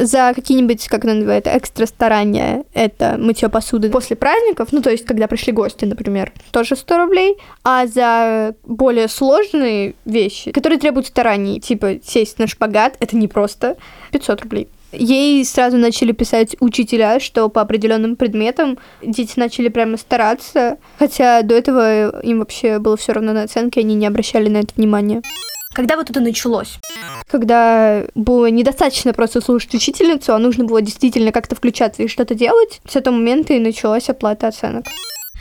за 0.00 0.32
какие-нибудь, 0.34 0.88
как 0.88 1.04
она 1.04 1.14
называет, 1.14 1.46
экстра 1.46 1.86
старания, 1.86 2.64
это 2.74 3.16
мытье 3.18 3.48
посуды 3.48 3.90
после 3.90 4.16
праздников, 4.16 4.68
ну, 4.72 4.82
то 4.82 4.90
есть, 4.90 5.04
когда 5.04 5.26
пришли 5.26 5.52
гости, 5.52 5.84
например, 5.84 6.32
тоже 6.50 6.76
100 6.76 6.98
рублей, 6.98 7.36
а 7.64 7.86
за 7.86 8.54
более 8.64 9.08
сложные 9.08 9.94
вещи, 10.04 10.52
которые 10.52 10.78
требуют 10.78 11.06
стараний, 11.06 11.60
типа 11.60 11.96
сесть 12.04 12.38
на 12.38 12.46
шпагат, 12.46 12.96
это 13.00 13.16
не 13.16 13.28
просто 13.28 13.76
500 14.12 14.42
рублей. 14.42 14.68
Ей 14.92 15.44
сразу 15.44 15.76
начали 15.76 16.10
писать 16.10 16.56
учителя, 16.58 17.20
что 17.20 17.48
по 17.48 17.60
определенным 17.60 18.16
предметам 18.16 18.76
дети 19.02 19.34
начали 19.36 19.68
прямо 19.68 19.96
стараться, 19.96 20.78
хотя 20.98 21.42
до 21.42 21.54
этого 21.54 22.20
им 22.22 22.40
вообще 22.40 22.80
было 22.80 22.96
все 22.96 23.12
равно 23.12 23.32
на 23.32 23.44
оценки, 23.44 23.78
они 23.78 23.94
не 23.94 24.06
обращали 24.06 24.48
на 24.48 24.58
это 24.58 24.74
внимания. 24.76 25.22
Когда 25.72 25.96
вот 25.96 26.10
это 26.10 26.20
началось? 26.20 26.78
Когда 27.28 28.04
было 28.16 28.46
недостаточно 28.50 29.12
просто 29.12 29.40
слушать 29.40 29.72
учительницу, 29.72 30.34
а 30.34 30.38
нужно 30.38 30.64
было 30.64 30.82
действительно 30.82 31.30
как-то 31.30 31.54
включаться 31.54 32.02
и 32.02 32.08
что-то 32.08 32.34
делать, 32.34 32.80
с 32.88 32.96
этого 32.96 33.14
момента 33.14 33.52
и 33.52 33.60
началась 33.60 34.08
оплата 34.08 34.48
оценок. 34.48 34.86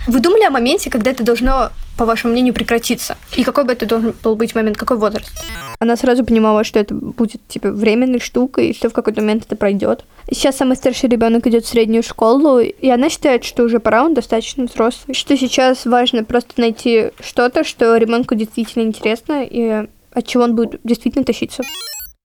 Вы 0.07 0.19
думали 0.19 0.43
о 0.43 0.51
моменте, 0.51 0.89
когда 0.89 1.11
это 1.11 1.23
должно, 1.23 1.71
по 1.97 2.05
вашему 2.05 2.33
мнению, 2.33 2.53
прекратиться? 2.53 3.17
И 3.35 3.43
какой 3.43 3.65
бы 3.65 3.73
это 3.73 3.85
должен 3.85 4.13
был 4.23 4.35
быть 4.35 4.53
момент, 4.55 4.77
какой 4.77 4.97
возраст? 4.97 5.31
Она 5.79 5.97
сразу 5.97 6.23
понимала, 6.23 6.63
что 6.63 6.79
это 6.79 6.93
будет 6.93 7.45
типа 7.47 7.71
временной 7.71 8.19
штукой, 8.19 8.69
и 8.69 8.75
что 8.75 8.89
в 8.89 8.93
какой-то 8.93 9.21
момент 9.21 9.45
это 9.45 9.55
пройдет. 9.55 10.05
Сейчас 10.31 10.57
самый 10.57 10.77
старший 10.77 11.09
ребенок 11.09 11.47
идет 11.47 11.65
в 11.65 11.67
среднюю 11.67 12.03
школу, 12.03 12.59
и 12.59 12.87
она 12.87 13.09
считает, 13.09 13.43
что 13.43 13.63
уже 13.63 13.79
пора, 13.79 14.05
он 14.05 14.13
достаточно 14.13 14.65
взрослый. 14.65 15.15
Что 15.15 15.35
сейчас 15.35 15.85
важно 15.85 16.23
просто 16.23 16.53
найти 16.61 17.11
что-то, 17.19 17.63
что 17.63 17.97
ребенку 17.97 18.35
действительно 18.35 18.83
интересно, 18.83 19.43
и 19.43 19.87
от 20.11 20.27
чего 20.27 20.43
он 20.43 20.55
будет 20.55 20.79
действительно 20.83 21.25
тащиться. 21.25 21.63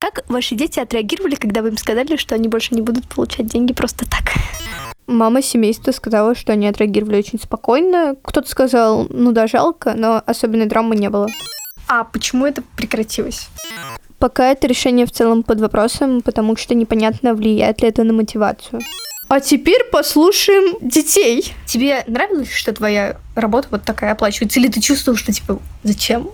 Как 0.00 0.22
ваши 0.28 0.54
дети 0.54 0.80
отреагировали, 0.80 1.34
когда 1.34 1.62
вы 1.62 1.68
им 1.68 1.76
сказали, 1.76 2.16
что 2.16 2.34
они 2.34 2.48
больше 2.48 2.74
не 2.74 2.82
будут 2.82 3.08
получать 3.08 3.46
деньги 3.46 3.72
просто 3.72 4.04
так? 4.04 4.34
Мама 5.06 5.42
семейства 5.42 5.92
сказала, 5.92 6.34
что 6.34 6.52
они 6.52 6.66
отреагировали 6.66 7.18
очень 7.18 7.38
спокойно. 7.38 8.16
Кто-то 8.22 8.48
сказал, 8.48 9.06
ну 9.10 9.32
да, 9.32 9.46
жалко, 9.46 9.94
но 9.94 10.22
особенной 10.26 10.66
драмы 10.66 10.96
не 10.96 11.10
было. 11.10 11.28
А 11.88 12.04
почему 12.04 12.46
это 12.46 12.62
прекратилось? 12.76 13.48
Пока 14.18 14.50
это 14.50 14.66
решение 14.66 15.04
в 15.04 15.12
целом 15.12 15.42
под 15.42 15.60
вопросом, 15.60 16.22
потому 16.22 16.56
что 16.56 16.74
непонятно, 16.74 17.34
влияет 17.34 17.82
ли 17.82 17.88
это 17.88 18.04
на 18.04 18.14
мотивацию. 18.14 18.80
А 19.28 19.40
теперь 19.40 19.84
послушаем 19.90 20.78
детей. 20.80 21.54
Тебе 21.66 22.04
нравилось, 22.06 22.50
что 22.50 22.72
твоя 22.72 23.16
работа 23.34 23.68
вот 23.70 23.82
такая 23.82 24.12
оплачивается? 24.12 24.60
Или 24.60 24.68
ты 24.68 24.80
чувствовал, 24.80 25.18
что 25.18 25.32
типа, 25.32 25.60
зачем? 25.82 26.28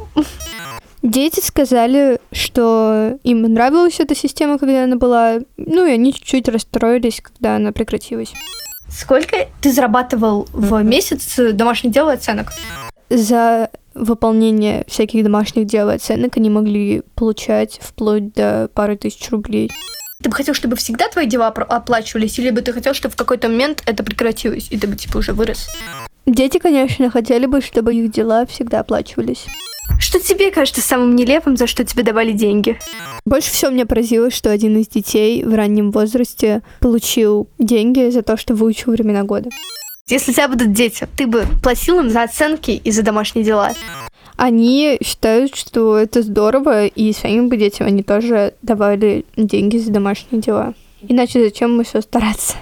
Дети 1.02 1.40
сказали, 1.40 2.20
что 2.30 3.18
им 3.24 3.42
нравилась 3.42 4.00
эта 4.00 4.14
система, 4.14 4.58
когда 4.58 4.84
она 4.84 4.96
была, 4.96 5.38
ну 5.56 5.86
и 5.86 5.92
они 5.92 6.12
чуть-чуть 6.12 6.48
расстроились, 6.48 7.22
когда 7.22 7.56
она 7.56 7.72
прекратилась. 7.72 8.32
Сколько 8.90 9.48
ты 9.60 9.72
зарабатывал 9.72 10.46
в 10.52 10.82
месяц 10.82 11.36
домашних 11.54 11.92
дел 11.92 12.10
и 12.10 12.14
оценок? 12.14 12.48
За 13.08 13.70
выполнение 13.94 14.84
всяких 14.88 15.24
домашних 15.24 15.66
дел 15.66 15.88
и 15.90 15.94
оценок 15.94 16.36
они 16.36 16.50
могли 16.50 17.02
получать 17.14 17.78
вплоть 17.80 18.32
до 18.34 18.68
пары 18.74 18.96
тысяч 18.96 19.30
рублей. 19.30 19.70
Ты 20.22 20.28
бы 20.28 20.36
хотел, 20.36 20.52
чтобы 20.52 20.76
всегда 20.76 21.08
твои 21.08 21.26
дела 21.26 21.48
оплачивались, 21.48 22.38
или 22.38 22.50
бы 22.50 22.60
ты 22.60 22.74
хотел, 22.74 22.92
чтобы 22.92 23.14
в 23.14 23.16
какой-то 23.16 23.48
момент 23.48 23.82
это 23.86 24.04
прекратилось, 24.04 24.68
и 24.70 24.78
ты 24.78 24.86
бы 24.86 24.96
типа 24.96 25.18
уже 25.18 25.32
вырос? 25.32 25.66
Дети, 26.26 26.58
конечно, 26.58 27.10
хотели 27.10 27.46
бы, 27.46 27.62
чтобы 27.62 27.94
их 27.94 28.12
дела 28.12 28.44
всегда 28.44 28.80
оплачивались. 28.80 29.46
Что 29.98 30.20
тебе 30.20 30.50
кажется 30.50 30.80
самым 30.80 31.16
нелепым, 31.16 31.56
за 31.56 31.66
что 31.66 31.84
тебе 31.84 32.02
давали 32.02 32.32
деньги? 32.32 32.78
Больше 33.24 33.50
всего 33.50 33.70
меня 33.70 33.86
поразило, 33.86 34.30
что 34.30 34.50
один 34.50 34.76
из 34.78 34.88
детей 34.88 35.44
в 35.44 35.54
раннем 35.54 35.90
возрасте 35.90 36.62
получил 36.80 37.48
деньги 37.58 38.10
за 38.10 38.22
то, 38.22 38.36
что 38.36 38.54
выучил 38.54 38.92
времена 38.92 39.22
года. 39.22 39.50
Если 40.08 40.32
у 40.32 40.34
тебя 40.34 40.48
будут 40.48 40.72
дети, 40.72 41.06
ты 41.16 41.26
бы 41.26 41.44
платил 41.62 42.00
им 42.00 42.10
за 42.10 42.22
оценки 42.22 42.72
и 42.72 42.90
за 42.90 43.02
домашние 43.02 43.44
дела? 43.44 43.72
Они 44.36 44.98
считают, 45.04 45.54
что 45.54 45.98
это 45.98 46.22
здорово, 46.22 46.86
и 46.86 47.12
своим 47.12 47.48
бы 47.48 47.56
детям 47.56 47.86
они 47.86 48.02
тоже 48.02 48.54
давали 48.62 49.24
деньги 49.36 49.76
за 49.76 49.92
домашние 49.92 50.40
дела. 50.42 50.74
Иначе 51.02 51.44
зачем 51.44 51.76
мы 51.76 51.84
все 51.84 52.00
стараться? 52.00 52.56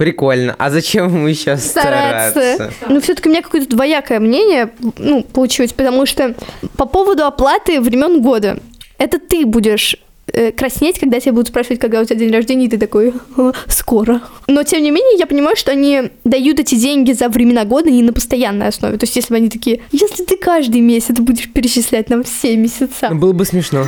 Прикольно. 0.00 0.54
А 0.56 0.70
зачем 0.70 1.14
ему 1.14 1.26
еще 1.26 1.58
стараться? 1.58 2.54
стараться? 2.54 2.72
Ну, 2.88 3.02
все-таки 3.02 3.28
у 3.28 3.32
меня 3.32 3.42
какое-то 3.42 3.68
двоякое 3.68 4.18
мнение, 4.18 4.70
ну, 4.96 5.22
получилось, 5.22 5.74
потому 5.74 6.06
что 6.06 6.34
по 6.78 6.86
поводу 6.86 7.24
оплаты 7.26 7.82
времен 7.82 8.22
года, 8.22 8.58
это 8.96 9.18
ты 9.18 9.44
будешь 9.44 9.98
э, 10.32 10.52
краснеть, 10.52 10.98
когда 10.98 11.20
тебя 11.20 11.34
будут 11.34 11.48
спрашивать, 11.48 11.80
когда 11.80 12.00
у 12.00 12.06
тебя 12.06 12.16
день 12.16 12.32
рождения, 12.32 12.64
и 12.64 12.70
ты 12.70 12.78
такой, 12.78 13.12
«А, 13.36 13.52
скоро. 13.66 14.22
Но, 14.46 14.62
тем 14.62 14.82
не 14.82 14.90
менее, 14.90 15.18
я 15.18 15.26
понимаю, 15.26 15.54
что 15.54 15.70
они 15.70 16.04
дают 16.24 16.58
эти 16.60 16.76
деньги 16.76 17.12
за 17.12 17.28
времена 17.28 17.66
года 17.66 17.90
и 17.90 18.02
на 18.02 18.14
постоянной 18.14 18.68
основе. 18.68 18.96
То 18.96 19.04
есть, 19.04 19.16
если 19.16 19.34
бы 19.34 19.36
они 19.36 19.50
такие, 19.50 19.82
если 19.92 20.24
ты 20.24 20.38
каждый 20.38 20.80
месяц 20.80 21.18
будешь 21.18 21.52
перечислять 21.52 22.08
нам 22.08 22.24
все 22.24 22.56
месяца. 22.56 23.10
Было 23.10 23.34
бы 23.34 23.44
смешно. 23.44 23.86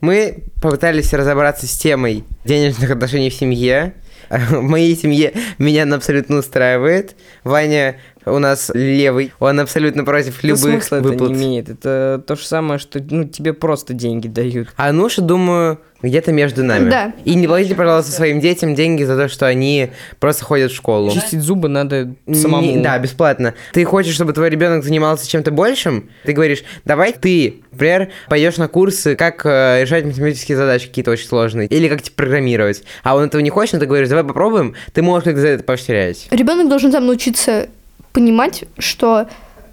Мы 0.00 0.44
попытались 0.66 1.12
разобраться 1.12 1.66
с 1.68 1.76
темой 1.76 2.24
денежных 2.44 2.90
отношений 2.90 3.30
в 3.30 3.34
семье. 3.34 3.94
В 4.28 4.60
моей 4.62 4.96
семье 4.96 5.32
меня 5.58 5.84
она 5.84 5.96
абсолютно 5.96 6.38
устраивает. 6.38 7.14
Ваня 7.44 8.00
у 8.24 8.40
нас 8.40 8.72
левый, 8.74 9.32
он 9.38 9.60
абсолютно 9.60 10.04
против 10.04 10.42
любых 10.42 10.82
смысла 10.82 10.96
это 10.96 11.08
выплат. 11.08 11.30
не 11.30 11.36
имеет. 11.36 11.68
Это 11.68 12.20
то 12.26 12.34
же 12.34 12.44
самое, 12.44 12.80
что 12.80 13.00
ну, 13.00 13.22
тебе 13.24 13.52
просто 13.52 13.94
деньги 13.94 14.26
дают. 14.26 14.70
А 14.76 14.90
Нуша, 14.90 15.22
думаю, 15.22 15.78
где-то 16.06 16.32
между 16.32 16.64
нами. 16.64 16.90
Да. 16.90 17.12
И 17.24 17.34
не 17.34 17.46
платите, 17.46 17.74
пожалуйста, 17.74 18.12
своим 18.12 18.40
детям 18.40 18.74
деньги 18.74 19.02
за 19.04 19.16
то, 19.16 19.28
что 19.28 19.46
они 19.46 19.90
просто 20.20 20.44
ходят 20.44 20.72
в 20.72 20.74
школу. 20.74 21.10
Чистить 21.12 21.40
зубы 21.40 21.68
надо 21.68 22.14
Не- 22.26 22.34
самому. 22.34 22.82
да, 22.82 22.98
бесплатно. 22.98 23.54
Ты 23.72 23.84
хочешь, 23.84 24.14
чтобы 24.14 24.32
твой 24.32 24.50
ребенок 24.50 24.84
занимался 24.84 25.28
чем-то 25.28 25.50
большим? 25.50 26.08
Ты 26.24 26.32
говоришь, 26.32 26.64
давай 26.84 27.12
ты, 27.12 27.62
например, 27.72 28.08
пойдешь 28.28 28.56
на 28.56 28.68
курсы, 28.68 29.16
как 29.16 29.44
э, 29.44 29.82
решать 29.82 30.04
математические 30.04 30.56
задачи 30.56 30.88
какие-то 30.88 31.10
очень 31.10 31.26
сложные, 31.26 31.68
или 31.68 31.88
как 31.88 32.02
типа 32.02 32.16
программировать. 32.16 32.82
А 33.02 33.16
он 33.16 33.24
этого 33.24 33.40
не 33.40 33.50
хочет, 33.50 33.74
но 33.74 33.80
ты 33.80 33.86
говоришь, 33.86 34.08
давай 34.08 34.24
попробуем, 34.24 34.74
ты 34.92 35.02
можешь 35.02 35.24
как 35.24 35.38
за 35.38 35.48
это 35.48 35.64
поощрять. 35.64 36.28
Ребенок 36.30 36.68
должен 36.68 36.92
сам 36.92 37.06
научиться 37.06 37.68
понимать, 38.12 38.64
что 38.78 39.26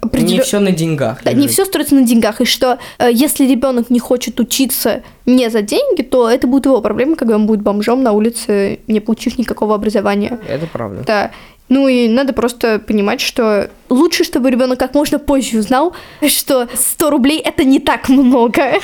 Не 0.04 0.08
определё- 0.08 0.42
все 0.42 0.60
на 0.60 0.70
деньгах. 0.70 1.22
Да, 1.24 1.32
не 1.32 1.42
лежит. 1.42 1.52
все 1.52 1.64
строится 1.64 1.94
на 1.94 2.02
деньгах, 2.02 2.40
и 2.40 2.44
что 2.44 2.78
э, 2.98 3.10
если 3.12 3.46
ребенок 3.46 3.90
не 3.90 3.98
хочет 3.98 4.38
учиться 4.40 5.02
не 5.26 5.50
за 5.50 5.62
деньги, 5.62 6.02
то 6.02 6.28
это 6.28 6.46
будет 6.46 6.66
его 6.66 6.80
проблема, 6.80 7.16
когда 7.16 7.36
он 7.36 7.46
будет 7.46 7.62
бомжом 7.62 8.02
на 8.02 8.12
улице, 8.12 8.80
не 8.86 9.00
получив 9.00 9.38
никакого 9.38 9.74
образования. 9.74 10.38
Это 10.48 10.66
правда. 10.66 11.02
Да. 11.06 11.30
Ну 11.70 11.88
и 11.88 12.08
надо 12.08 12.34
просто 12.34 12.78
понимать, 12.78 13.22
что 13.22 13.70
лучше, 13.88 14.22
чтобы 14.24 14.50
ребенок 14.50 14.78
как 14.78 14.94
можно 14.94 15.18
позже 15.18 15.58
узнал, 15.58 15.94
что 16.28 16.68
100 16.74 17.10
рублей 17.10 17.38
это 17.38 17.64
не 17.64 17.80
так 17.80 18.10
много. 18.10 18.74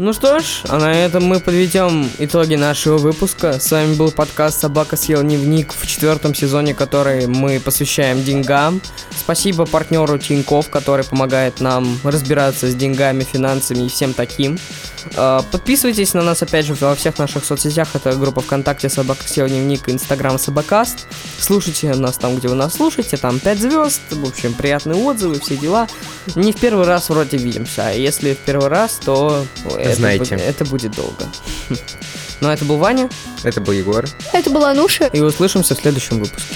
Ну 0.00 0.12
что 0.12 0.38
ж, 0.38 0.62
а 0.68 0.78
на 0.78 0.92
этом 0.92 1.24
мы 1.24 1.40
подведем 1.40 2.08
итоги 2.20 2.54
нашего 2.54 2.98
выпуска. 2.98 3.58
С 3.58 3.72
вами 3.72 3.96
был 3.96 4.12
подкаст 4.12 4.60
«Собака 4.60 4.96
съел 4.96 5.22
дневник» 5.22 5.72
в 5.72 5.84
четвертом 5.88 6.36
сезоне, 6.36 6.72
который 6.72 7.26
мы 7.26 7.58
посвящаем 7.58 8.22
деньгам. 8.22 8.80
Спасибо 9.10 9.66
партнеру 9.66 10.16
Тиньков, 10.16 10.70
который 10.70 11.04
помогает 11.04 11.60
нам 11.60 11.98
разбираться 12.04 12.70
с 12.70 12.76
деньгами, 12.76 13.24
финансами 13.24 13.86
и 13.86 13.88
всем 13.88 14.14
таким. 14.14 14.56
Э, 15.16 15.40
Подписывайтесь 15.50 16.14
на 16.14 16.22
нас, 16.22 16.42
опять 16.42 16.66
же, 16.66 16.74
во 16.74 16.94
всех 16.94 17.18
наших 17.18 17.44
соцсетях. 17.44 17.88
Это 17.94 18.12
группа 18.14 18.40
ВКонтакте 18.40 18.88
«Собака 18.88 19.26
съел 19.26 19.48
дневник», 19.48 19.88
Инстаграм 19.88 20.38
«Собакаст». 20.38 21.08
Слушайте 21.40 21.92
нас 21.94 22.18
там, 22.18 22.36
где 22.36 22.46
вы 22.46 22.54
нас 22.54 22.74
слушаете, 22.74 23.16
там 23.16 23.40
5 23.40 23.58
звезд, 23.58 24.00
в 24.10 24.28
общем, 24.28 24.54
приятные 24.54 25.02
отзывы, 25.02 25.40
все 25.40 25.56
дела. 25.56 25.88
Не 26.36 26.52
в 26.52 26.60
первый 26.60 26.86
раз 26.86 27.08
вроде 27.08 27.36
видимся, 27.36 27.88
а 27.88 27.90
если 27.90 28.34
в 28.34 28.38
первый 28.38 28.68
раз, 28.68 29.00
то 29.04 29.44
это, 29.90 29.96
Знаете. 30.00 30.34
будет- 30.36 30.46
это 30.46 30.64
будет 30.64 30.92
долго. 30.92 31.24
Ну, 32.40 32.48
а 32.48 32.54
это 32.54 32.64
был 32.64 32.76
Ваня, 32.76 33.08
Это 33.42 33.60
был 33.60 33.72
Егор. 33.72 34.06
Это 34.32 34.48
была 34.50 34.72
Нуша. 34.74 35.06
и 35.06 35.20
услышимся 35.20 35.74
в 35.74 35.80
следующем 35.80 36.20
выпуске. 36.20 36.54